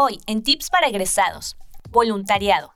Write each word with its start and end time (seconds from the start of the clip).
Hoy, 0.00 0.20
en 0.28 0.44
Tips 0.44 0.70
para 0.70 0.86
egresados, 0.86 1.56
voluntariado. 1.90 2.72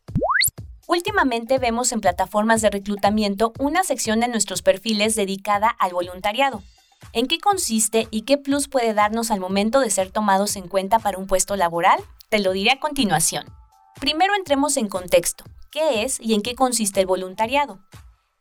Últimamente 0.88 1.60
vemos 1.60 1.92
en 1.92 2.00
plataformas 2.00 2.62
de 2.62 2.70
reclutamiento 2.70 3.52
una 3.60 3.84
sección 3.84 4.18
de 4.18 4.26
nuestros 4.26 4.60
perfiles 4.60 5.14
dedicada 5.14 5.68
al 5.68 5.92
voluntariado. 5.92 6.64
¿En 7.12 7.28
qué 7.28 7.38
consiste 7.38 8.08
y 8.10 8.22
qué 8.22 8.38
plus 8.38 8.66
puede 8.66 8.92
darnos 8.92 9.30
al 9.30 9.38
momento 9.38 9.78
de 9.78 9.90
ser 9.90 10.10
tomados 10.10 10.56
en 10.56 10.66
cuenta 10.66 10.98
para 10.98 11.16
un 11.16 11.28
puesto 11.28 11.54
laboral? 11.54 12.00
Te 12.28 12.40
lo 12.40 12.50
diré 12.50 12.72
a 12.72 12.80
continuación. 12.80 13.46
Primero 14.00 14.34
entremos 14.34 14.76
en 14.76 14.88
contexto. 14.88 15.44
¿Qué 15.70 16.02
es 16.02 16.18
y 16.18 16.34
en 16.34 16.42
qué 16.42 16.56
consiste 16.56 16.98
el 16.98 17.06
voluntariado? 17.06 17.78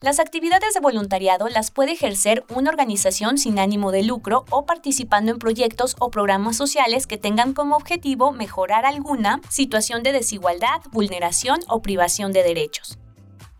Las 0.03 0.19
actividades 0.19 0.73
de 0.73 0.79
voluntariado 0.79 1.47
las 1.47 1.69
puede 1.69 1.91
ejercer 1.91 2.43
una 2.49 2.71
organización 2.71 3.37
sin 3.37 3.59
ánimo 3.59 3.91
de 3.91 4.01
lucro 4.01 4.45
o 4.49 4.65
participando 4.65 5.31
en 5.31 5.37
proyectos 5.37 5.95
o 5.99 6.09
programas 6.09 6.57
sociales 6.57 7.05
que 7.05 7.19
tengan 7.19 7.53
como 7.53 7.75
objetivo 7.75 8.31
mejorar 8.31 8.87
alguna 8.87 9.39
situación 9.49 10.01
de 10.01 10.11
desigualdad, 10.11 10.81
vulneración 10.91 11.59
o 11.67 11.83
privación 11.83 12.31
de 12.31 12.41
derechos. 12.41 12.97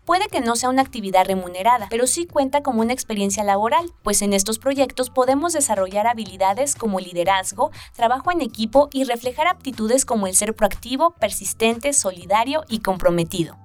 Puede 0.04 0.26
que 0.26 0.40
no 0.40 0.56
sea 0.56 0.68
una 0.68 0.82
actividad 0.82 1.26
remunerada, 1.26 1.86
pero 1.88 2.08
sí 2.08 2.26
cuenta 2.26 2.64
como 2.64 2.80
una 2.80 2.92
experiencia 2.92 3.44
laboral, 3.44 3.92
pues 4.02 4.20
en 4.20 4.32
estos 4.32 4.58
proyectos 4.58 5.10
podemos 5.10 5.52
desarrollar 5.52 6.08
habilidades 6.08 6.74
como 6.74 6.98
liderazgo, 6.98 7.70
trabajo 7.94 8.32
en 8.32 8.40
equipo 8.40 8.88
y 8.92 9.04
reflejar 9.04 9.46
aptitudes 9.46 10.04
como 10.04 10.26
el 10.26 10.34
ser 10.34 10.56
proactivo, 10.56 11.12
persistente, 11.12 11.92
solidario 11.92 12.64
y 12.68 12.80
comprometido. 12.80 13.61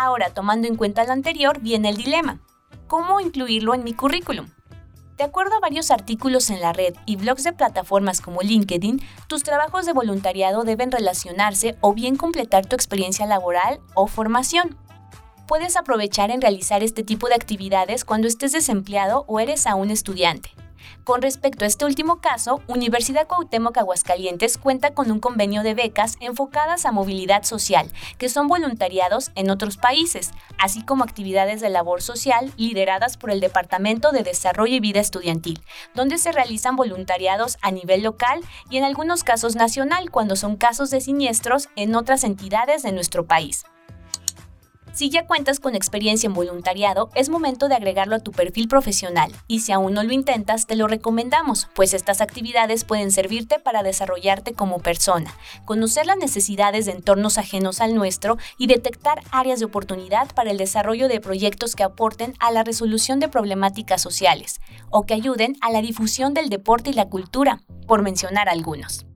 Ahora, 0.00 0.30
tomando 0.30 0.68
en 0.68 0.76
cuenta 0.76 1.02
lo 1.02 1.10
anterior, 1.10 1.58
viene 1.60 1.88
el 1.88 1.96
dilema. 1.96 2.38
¿Cómo 2.86 3.20
incluirlo 3.20 3.74
en 3.74 3.82
mi 3.82 3.94
currículum? 3.94 4.48
De 5.16 5.24
acuerdo 5.24 5.56
a 5.56 5.60
varios 5.60 5.90
artículos 5.90 6.50
en 6.50 6.60
la 6.60 6.72
red 6.72 6.94
y 7.04 7.16
blogs 7.16 7.42
de 7.42 7.52
plataformas 7.52 8.20
como 8.20 8.42
LinkedIn, 8.42 9.02
tus 9.26 9.42
trabajos 9.42 9.86
de 9.86 9.92
voluntariado 9.92 10.62
deben 10.62 10.92
relacionarse 10.92 11.74
o 11.80 11.94
bien 11.94 12.14
completar 12.14 12.64
tu 12.64 12.76
experiencia 12.76 13.26
laboral 13.26 13.80
o 13.94 14.06
formación. 14.06 14.78
Puedes 15.48 15.76
aprovechar 15.76 16.30
en 16.30 16.42
realizar 16.42 16.84
este 16.84 17.02
tipo 17.02 17.26
de 17.26 17.34
actividades 17.34 18.04
cuando 18.04 18.28
estés 18.28 18.52
desempleado 18.52 19.24
o 19.26 19.40
eres 19.40 19.66
aún 19.66 19.90
estudiante. 19.90 20.50
Con 21.04 21.22
respecto 21.22 21.64
a 21.64 21.68
este 21.68 21.84
último 21.84 22.20
caso, 22.20 22.60
Universidad 22.66 23.26
Cuauhtémoc 23.26 23.76
Aguascalientes 23.78 24.58
cuenta 24.58 24.94
con 24.94 25.10
un 25.10 25.20
convenio 25.20 25.62
de 25.62 25.74
becas 25.74 26.16
enfocadas 26.20 26.86
a 26.86 26.92
movilidad 26.92 27.44
social, 27.44 27.90
que 28.18 28.28
son 28.28 28.48
voluntariados 28.48 29.30
en 29.34 29.50
otros 29.50 29.76
países, 29.76 30.32
así 30.58 30.84
como 30.84 31.04
actividades 31.04 31.60
de 31.60 31.70
labor 31.70 32.02
social 32.02 32.52
lideradas 32.56 33.16
por 33.16 33.30
el 33.30 33.40
Departamento 33.40 34.12
de 34.12 34.22
Desarrollo 34.22 34.74
y 34.74 34.80
Vida 34.80 35.00
Estudiantil, 35.00 35.62
donde 35.94 36.18
se 36.18 36.32
realizan 36.32 36.76
voluntariados 36.76 37.58
a 37.62 37.70
nivel 37.70 38.02
local 38.02 38.40
y 38.70 38.78
en 38.78 38.84
algunos 38.84 39.24
casos 39.24 39.56
nacional 39.56 40.10
cuando 40.10 40.36
son 40.36 40.56
casos 40.56 40.90
de 40.90 41.00
siniestros 41.00 41.68
en 41.76 41.94
otras 41.94 42.24
entidades 42.24 42.82
de 42.82 42.92
nuestro 42.92 43.26
país. 43.26 43.64
Si 44.98 45.10
ya 45.10 45.28
cuentas 45.28 45.60
con 45.60 45.76
experiencia 45.76 46.26
en 46.26 46.34
voluntariado, 46.34 47.10
es 47.14 47.28
momento 47.28 47.68
de 47.68 47.76
agregarlo 47.76 48.16
a 48.16 48.18
tu 48.18 48.32
perfil 48.32 48.66
profesional 48.66 49.30
y 49.46 49.60
si 49.60 49.70
aún 49.70 49.94
no 49.94 50.02
lo 50.02 50.12
intentas, 50.12 50.66
te 50.66 50.74
lo 50.74 50.88
recomendamos, 50.88 51.68
pues 51.76 51.94
estas 51.94 52.20
actividades 52.20 52.82
pueden 52.82 53.12
servirte 53.12 53.60
para 53.60 53.84
desarrollarte 53.84 54.54
como 54.54 54.80
persona, 54.80 55.32
conocer 55.64 56.06
las 56.06 56.16
necesidades 56.16 56.86
de 56.86 56.90
entornos 56.90 57.38
ajenos 57.38 57.80
al 57.80 57.94
nuestro 57.94 58.38
y 58.58 58.66
detectar 58.66 59.22
áreas 59.30 59.60
de 59.60 59.66
oportunidad 59.66 60.34
para 60.34 60.50
el 60.50 60.58
desarrollo 60.58 61.06
de 61.06 61.20
proyectos 61.20 61.76
que 61.76 61.84
aporten 61.84 62.34
a 62.40 62.50
la 62.50 62.64
resolución 62.64 63.20
de 63.20 63.28
problemáticas 63.28 64.02
sociales 64.02 64.60
o 64.90 65.04
que 65.04 65.14
ayuden 65.14 65.56
a 65.60 65.70
la 65.70 65.80
difusión 65.80 66.34
del 66.34 66.48
deporte 66.48 66.90
y 66.90 66.94
la 66.94 67.08
cultura, 67.08 67.62
por 67.86 68.02
mencionar 68.02 68.48
algunos. 68.48 69.07